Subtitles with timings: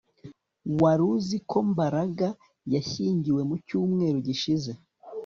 [0.81, 2.27] Wari uzi ko Mbaraga
[2.73, 4.71] yashyingiwe mu cyumweru gishize